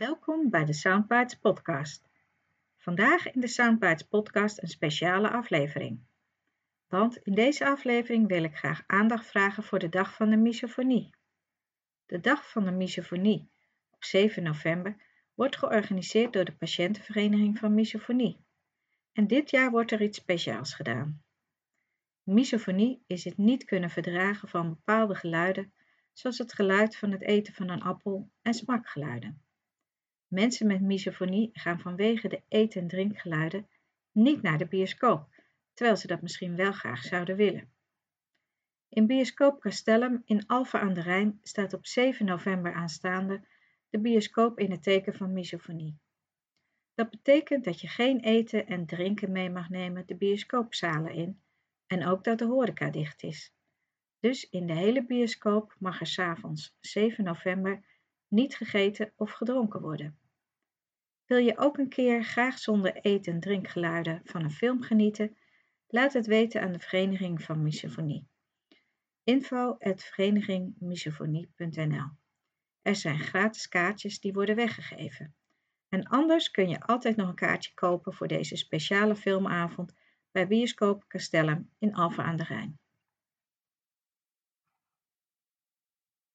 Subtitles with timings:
[0.00, 2.08] Welkom bij de Soundbites podcast.
[2.76, 6.00] Vandaag in de Soundbites podcast een speciale aflevering.
[6.88, 11.10] Want in deze aflevering wil ik graag aandacht vragen voor de dag van de misofonie.
[12.06, 13.50] De dag van de misofonie
[13.90, 14.96] op 7 november
[15.34, 18.44] wordt georganiseerd door de Patiëntenvereniging van Misofonie.
[19.12, 21.22] En dit jaar wordt er iets speciaals gedaan.
[22.22, 25.72] Misofonie is het niet kunnen verdragen van bepaalde geluiden,
[26.12, 29.42] zoals het geluid van het eten van een appel en smakgeluiden.
[30.30, 33.68] Mensen met misofonie gaan vanwege de eet- en drinkgeluiden
[34.12, 35.28] niet naar de bioscoop,
[35.74, 37.72] terwijl ze dat misschien wel graag zouden willen.
[38.88, 43.46] In bioscoop Castellum in Alphen aan de Rijn staat op 7 november aanstaande
[43.88, 45.98] de bioscoop in het teken van misofonie.
[46.94, 51.42] Dat betekent dat je geen eten en drinken mee mag nemen de bioscoopzalen in
[51.86, 53.54] en ook dat de horeca dicht is.
[54.20, 57.84] Dus in de hele bioscoop mag er s'avonds 7 november
[58.28, 60.19] niet gegeten of gedronken worden.
[61.30, 65.36] Wil je ook een keer graag zonder eten- en drinkgeluiden van een film genieten?
[65.88, 68.26] Laat het weten aan de Vereniging van Misofonie.
[69.24, 69.76] Info
[72.82, 75.34] Er zijn gratis kaartjes die worden weggegeven.
[75.88, 79.94] En anders kun je altijd nog een kaartje kopen voor deze speciale filmavond
[80.30, 82.78] bij Bioscoop Castellum in Alphen aan de Rijn.